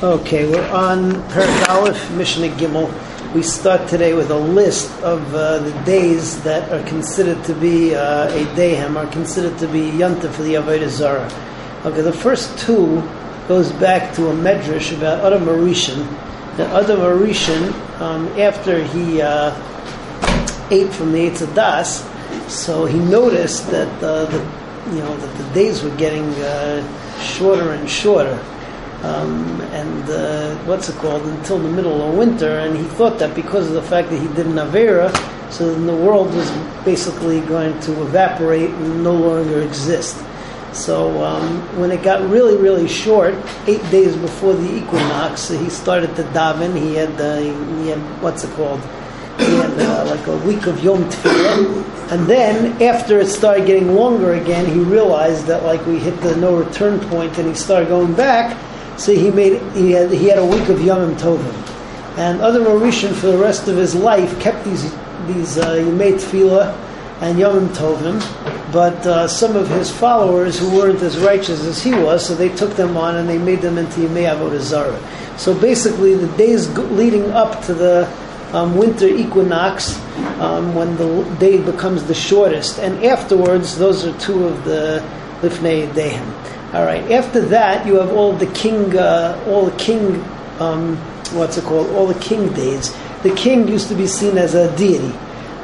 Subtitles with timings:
[0.00, 2.88] Okay, we're on Parak Aleph, Mishnah Gimel.
[3.34, 7.96] We start today with a list of uh, the days that are considered to be
[7.96, 11.28] uh, a dayhem, are considered to be yanta for the Avodah Zarah.
[11.84, 13.02] Okay, the first two
[13.48, 16.06] goes back to a medrash about Adam HaRishon.
[16.58, 19.50] That Adam HaRishon, um, after he uh,
[20.70, 22.08] ate from the Eitz Das,
[22.46, 24.38] so he noticed that uh, the
[24.94, 28.40] you know that the days were getting uh, shorter and shorter
[29.02, 33.34] um, and uh, what's it called until the middle of winter, and he thought that
[33.34, 35.12] because of the fact that he did an avera,
[35.50, 36.50] so then the world was
[36.84, 40.16] basically going to evaporate and no longer exist.
[40.72, 43.34] So um, when it got really, really short,
[43.66, 46.76] eight days before the equinox, he started to daven.
[46.76, 48.80] He had, uh, he had what's it called?
[49.38, 52.12] He had uh, like a week of Yom Tefillah.
[52.12, 56.36] And then after it started getting longer again, he realized that like we hit the
[56.36, 58.56] no return point, and he started going back.
[58.98, 63.14] So he made he had, he had a week of Yom Tovim, and other Mauritian
[63.14, 64.92] for the rest of his life kept these
[65.28, 66.74] these uh, Tefillah
[67.20, 68.20] and Yom Tovim,
[68.72, 72.48] but uh, some of his followers who weren't as righteous as he was, so they
[72.48, 75.00] took them on and they made them into Yemei Avodah Zarah.
[75.38, 78.08] So basically, the days leading up to the
[78.52, 79.96] um, winter equinox,
[80.40, 85.04] um, when the day becomes the shortest, and afterwards, those are two of the
[85.40, 86.57] Lifnei Dehem.
[86.74, 87.10] All right.
[87.10, 90.22] After that, you have all the king, uh, all the king,
[90.60, 90.96] um,
[91.32, 91.88] what's it called?
[91.92, 92.94] All the king days.
[93.22, 95.16] The king used to be seen as a deity,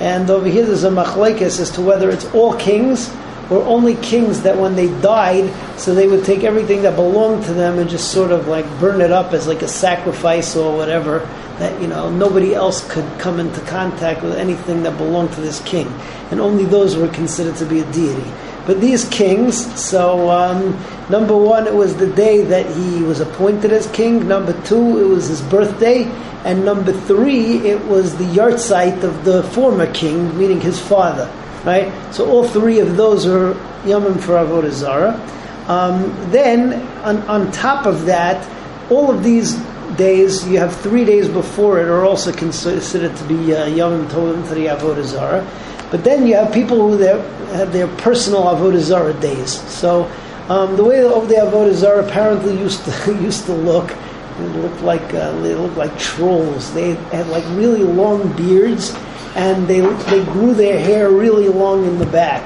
[0.00, 3.12] and over here there's a machlekes as to whether it's all kings
[3.50, 7.52] or only kings that when they died, so they would take everything that belonged to
[7.52, 11.18] them and just sort of like burn it up as like a sacrifice or whatever.
[11.58, 15.60] That you know nobody else could come into contact with anything that belonged to this
[15.62, 15.88] king,
[16.30, 18.30] and only those were considered to be a deity.
[18.66, 20.78] But these kings, so um,
[21.10, 24.28] number one, it was the day that he was appointed as king.
[24.28, 26.04] Number two, it was his birthday.
[26.44, 31.30] And number three, it was the yahrzeit of the former king, meaning his father.
[31.64, 31.92] Right?
[32.12, 35.14] So all three of those are Yomim for Avodah Zarah.
[35.68, 36.74] Um, then,
[37.04, 38.48] on, on top of that,
[38.90, 39.54] all of these
[39.96, 44.44] days, you have three days before it, are also considered to be uh, Yom Tovim
[44.46, 45.46] for Avodah Zarah.
[45.92, 49.60] But then you have people who have their personal avodah zarah days.
[49.70, 50.10] So
[50.48, 55.02] um, the way the avodah zarah apparently used to used to look, it looked like
[55.12, 56.72] uh, they looked like trolls.
[56.72, 58.96] They had like really long beards,
[59.36, 62.42] and they they grew their hair really long in the back.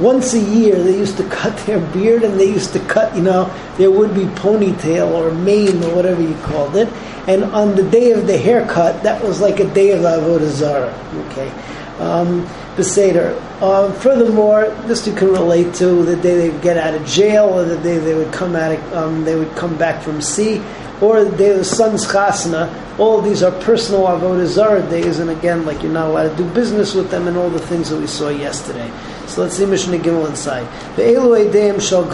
[0.00, 3.22] Once a year, they used to cut their beard, and they used to cut, you
[3.22, 6.88] know, there would be ponytail or mane or whatever you called it.
[7.26, 10.94] And on the day of the haircut, that was like a day of avodah zarah.
[11.30, 11.50] Okay.
[11.98, 13.40] Um, Beseder.
[13.62, 17.64] Um, furthermore, this you can relate to the day they get out of jail, or
[17.64, 20.60] the day they would come out, of, um, they would come back from sea,
[21.00, 22.68] or the day of the son's chasna.
[22.98, 26.36] All of these are personal avodah zarah days, and again, like you're not allowed to
[26.36, 28.90] do business with them, and all the things that we saw yesterday.
[29.26, 30.66] So let's see Mishnah Gimel inside.
[30.96, 32.04] The Elu Edeim Shal.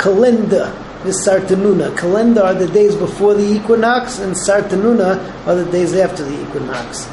[0.00, 0.72] Kalenda.
[1.04, 1.96] The Sartanuna.
[1.96, 7.08] Kalenda are the days before the equinox, and Sartanuna are the days after the equinox.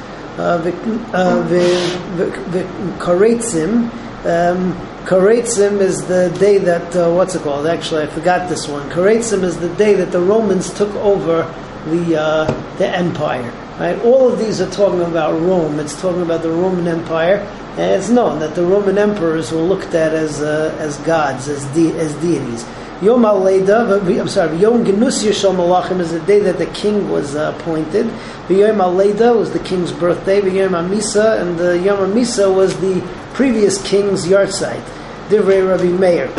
[3.00, 3.90] Karetzim.
[4.26, 4.74] Um,
[5.06, 7.66] Karetzim is the day that, uh, what's it called?
[7.66, 8.90] Actually, I forgot this one.
[8.90, 11.44] Karetzim is the day that the Romans took over
[11.86, 12.46] the, uh,
[12.78, 13.52] the empire.
[13.80, 14.00] Right?
[14.04, 15.80] All of these are talking about Rome.
[15.80, 17.38] It's talking about the Roman Empire.
[17.78, 21.64] And it's known that the Roman emperors were looked at as, uh, as gods, as,
[21.76, 22.66] de- as deities.
[23.00, 27.36] Yom Aleida, I'm sorry, Yom Genus Yishol Malachim is the day that the king was
[27.36, 28.08] uh, appointed.
[28.50, 30.38] Yom Aleida was the king's birthday.
[30.38, 33.02] Yom Amisa, and the Yom Amisa was the
[33.36, 34.84] previous king's yahrzeit.
[35.30, 36.32] Divrei Rabbi Meir.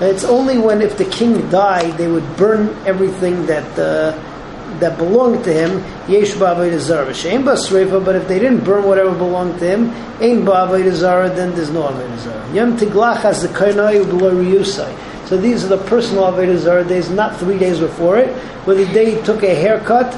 [0.00, 4.16] It's only when if the king died, they would burn everything that uh,
[4.80, 5.78] that belonged to him,
[6.08, 7.10] yesh ba'avodah zara.
[7.10, 9.90] Shein basreifa, but if they didn't burn whatever belonged to him,
[10.20, 12.54] ain ba'avodah zara, then there's no avodah zara.
[12.54, 15.28] Yom tiglach has the kainai riyusai.
[15.28, 18.34] So these are the personal avodah zara days, not three days before it,
[18.66, 20.14] where the day he took a haircut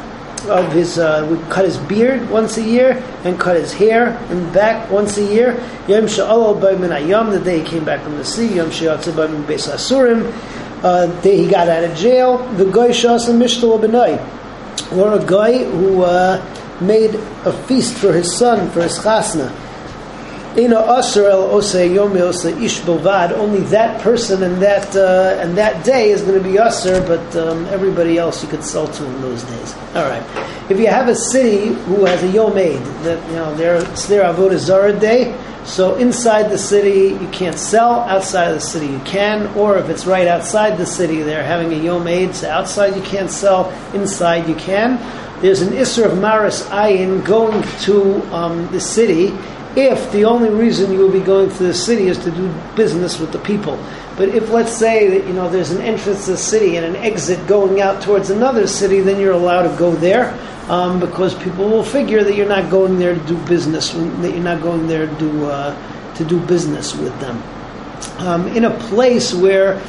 [0.49, 4.91] of his, uh, cut his beard once a year and cut his hair and back
[4.91, 5.53] once a year.
[5.89, 8.57] Yom sha'alal b'min ayam, the day he came back from the sea.
[8.57, 10.31] Yom b'min beis asurim,
[10.83, 12.39] uh, day he got out of jail.
[12.57, 13.81] The goy shas and mishtal
[14.93, 16.45] or a guy who uh,
[16.81, 19.51] made a feast for his son, for his chasna.
[23.33, 27.37] Only that person and that uh, and that day is going to be asr, but
[27.37, 29.75] um, everybody else you could sell to in those days.
[29.95, 30.23] All right.
[30.71, 34.23] if you have a city who has a Yom that you know their it's their
[34.23, 39.01] Avodah Zarah day, so inside the city you can't sell, outside of the city you
[39.01, 43.03] can, or if it's right outside the city, they're having a Yom so outside you
[43.03, 44.99] can't sell, inside you can.
[45.41, 49.37] There's an Isser of Maris Ayin going to um, the city
[49.77, 53.19] if the only reason you will be going to the city is to do business
[53.19, 53.77] with the people.
[54.17, 56.97] But if, let's say, that you know there's an entrance to the city and an
[56.97, 60.39] exit going out towards another city, then you're allowed to go there
[60.69, 64.39] um, because people will figure that you're not going there to do business, that you're
[64.39, 67.43] not going there to do, uh, to do business with them.
[68.19, 69.83] Um, in a place where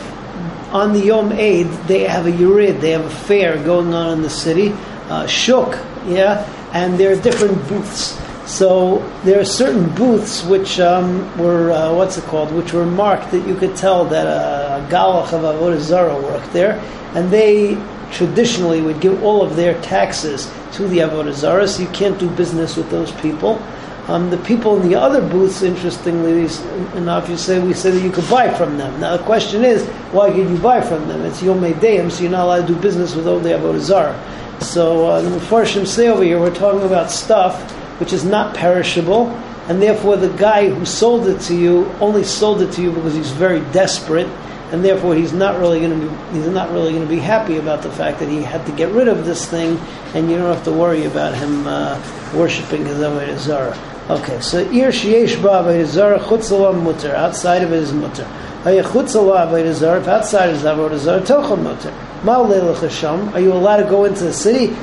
[0.71, 4.21] on the Yom Eid they have a yurid, they have a fair going on in
[4.21, 4.73] the city,
[5.09, 5.77] uh, shuk,
[6.07, 8.19] yeah, and there are different booths.
[8.45, 13.31] So there are certain booths which um, were uh, what's it called, which were marked
[13.31, 16.79] that you could tell that a galach of avodah zara worked there,
[17.15, 17.75] and they
[18.11, 21.67] traditionally would give all of their taxes to the avodah zara.
[21.67, 23.59] So you can't do business with those people.
[24.07, 26.47] Um, the people in the other booths, interestingly
[26.95, 28.99] enough, you say we say that you could buy from them.
[28.99, 31.21] Now the question is, why could you buy from them?
[31.21, 34.59] It's Yom Deim, so you're not allowed to do business with all the avodah zara.
[34.61, 39.29] So uh, the Mepharshim say over here, we're talking about stuff which is not perishable,
[39.67, 43.13] and therefore the guy who sold it to you only sold it to you because
[43.13, 44.27] he's very desperate,
[44.71, 47.57] and therefore he's not really going to be he's not really going to be happy
[47.57, 49.77] about the fact that he had to get rid of this thing,
[50.13, 51.99] and you don't have to worry about him uh,
[52.35, 53.77] worshiping his avodah zara.
[54.09, 56.51] Okay, so ir sheyesh ba avodah zara chutz
[56.83, 58.27] mutter outside of it is mutter.
[58.63, 61.93] Hayachutz avodah zara outside is avodah zara tochel mutter.
[62.23, 64.75] Are you allowed to go into the city?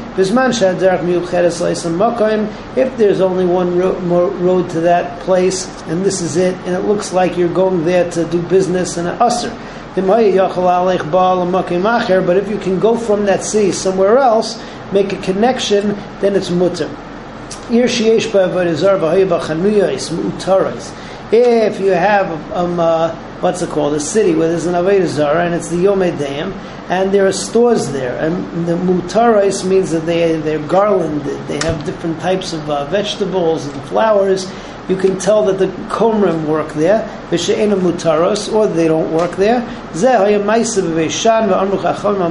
[2.76, 7.12] If there's only one road to that place, and this is it, and it looks
[7.12, 9.50] like you're going there to do business in an usr.
[12.26, 14.58] But if you can go from that city somewhere else,
[14.92, 16.88] make a connection, then it's mutter.
[21.34, 25.54] If you have um, uh, what's it called, a city where there's an Avodah and
[25.54, 26.52] it's the Yom Dam,
[26.90, 28.18] and there are stores there.
[28.18, 31.48] And the mutarais means that they they're garlanded.
[31.48, 34.46] They have different types of uh, vegetables and flowers.
[34.90, 39.62] You can tell that the komrim work there, v'she'ena mutaros, or they don't work there.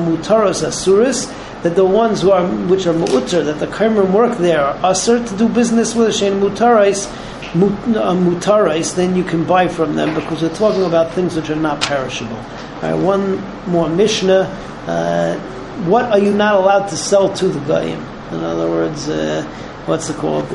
[0.01, 1.27] Mutaros Asuris.
[1.63, 5.27] That the ones who are which are mu'utter, that the komrim work there, are asur
[5.27, 10.41] to do business with she'en mutaros, uh, mutarais, then you can buy from them because
[10.41, 12.37] we're talking about things which are not perishable.
[12.81, 14.49] One more Mishnah.
[14.87, 15.37] Uh,
[15.85, 18.01] what are you not allowed to sell to the Goyim?
[18.31, 19.43] In other words, uh,
[19.85, 20.47] what's it called?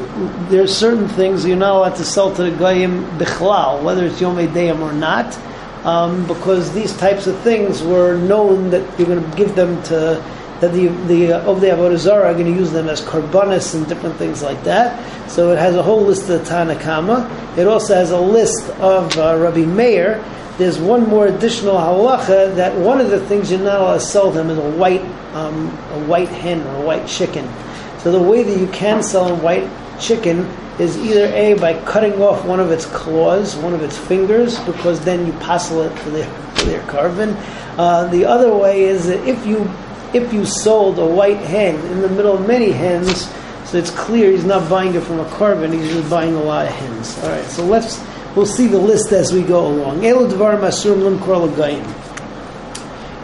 [0.49, 4.21] There are certain things you're not allowed to sell to the Goyim bichlal, whether it's
[4.21, 5.39] Yom Deyam or not,
[5.85, 10.23] um, because these types of things were known that you're going to give them to
[10.61, 13.75] that the the uh, of the Avodah Zarah are going to use them as karbanis
[13.75, 15.31] and different things like that.
[15.31, 17.59] So it has a whole list of Tanna Kamma.
[17.59, 20.23] It also has a list of uh, Rabbi Meir
[20.59, 24.31] there's one more additional halacha that one of the things you're not allowed to sell
[24.31, 25.03] them is a white,
[25.35, 27.47] um, a white hen or a white chicken.
[27.99, 29.69] So the way that you can sell a white
[30.01, 30.41] chicken
[30.79, 35.05] is either a by cutting off one of its claws, one of its fingers, because
[35.05, 37.37] then you passel it for their for their carbon.
[37.77, 39.71] Uh, the other way is that if you
[40.15, 43.29] if you sold a white hen in the middle of many hens,
[43.65, 46.67] so it's clear he's not buying it from a carbon, he's just buying a lot
[46.67, 47.19] of hens.
[47.19, 48.01] All right, so let's
[48.37, 50.05] We'll see the list as we go along.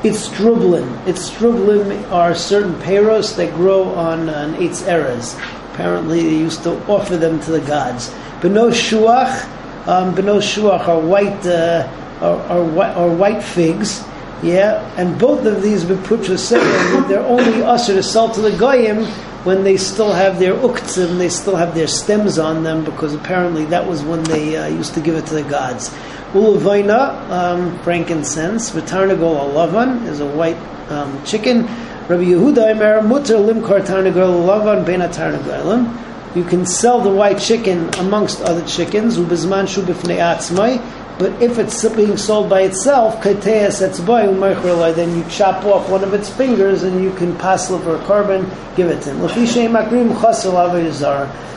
[0.02, 1.06] It's strublin.
[1.06, 5.34] It's strublin are certain peros that grow on an eitz eres.
[5.74, 8.08] Apparently, they used to offer them to the gods.
[8.40, 9.44] Beno shuach,
[9.86, 11.86] um, beno shuach are white, uh,
[12.22, 14.02] are, are, are, white figs.
[14.42, 18.50] Yeah, and both of these beputra say that they're only usher to sell to the
[18.56, 19.04] goyim
[19.44, 23.64] when they still have their uktzim, they still have their stems on them, because apparently
[23.66, 25.90] that was when they uh, used to give it to the gods.
[26.32, 28.70] Ulavaina, um, frankincense.
[28.70, 30.56] V'tarnagol alavan is a white
[30.90, 31.62] um, chicken.
[32.08, 36.36] Rabbi Yehuda Emer mutter limkar tarnagol alavan ben tarnagolim.
[36.36, 39.18] You can sell the white chicken amongst other chickens.
[39.18, 40.78] Ubizman shubifnei atzmai
[41.18, 46.82] but if it's being sold by itself, then you chop off one of its fingers
[46.82, 49.20] and you can pass for a carbon, give it to him.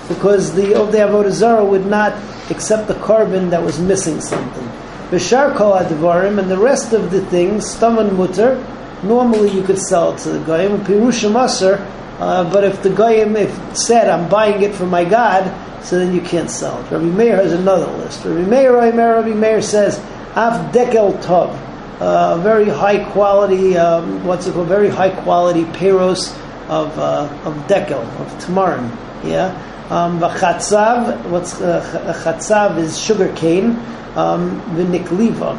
[0.08, 2.14] Because the Ovdei Avodah Zarah would not
[2.52, 4.70] accept the carbon that was missing something.
[5.10, 8.58] Bishar kol advarim and the rest of the things, staman mutter,
[9.04, 10.84] normally you could sell it to the goyim.
[10.84, 11.80] Pirusha maser,
[12.20, 15.52] uh, but if the goyim if said, "I'm buying it for my God,"
[15.86, 16.92] so then you can't sell it.
[16.92, 18.25] Rabbi Meir has another list.
[18.25, 20.00] Rabbi Meir, Rabbi Meir says,
[20.36, 21.56] Af dekel tov,
[22.00, 26.36] uh, very high quality, um, what's it called, very high quality peros,
[26.70, 28.89] of uh, of dekel of tamarin.
[29.24, 29.54] Yeah,
[29.89, 31.30] um, v'chatzav.
[31.30, 33.77] What's uh, chatzav is sugar cane.
[34.15, 35.58] Um, v'niklivam,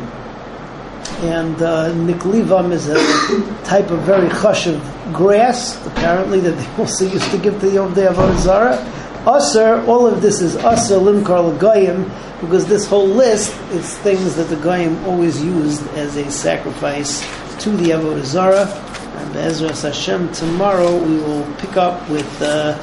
[1.23, 2.97] and uh, niklivam is a
[3.65, 4.81] type of very chashiv
[5.13, 5.85] grass.
[5.87, 8.93] Apparently, that they also used to give to the Yom Avodah Zarah.
[9.29, 12.05] Aser, all of this is Aser Limkar Goyim,
[12.41, 17.23] because this whole list is things that the Goyim always used as a sacrifice
[17.59, 18.67] to the Avodah Zarah.
[19.17, 22.79] And Bezras Hashem, tomorrow we will pick up with uh,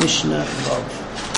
[0.00, 1.07] Mishnah Vav.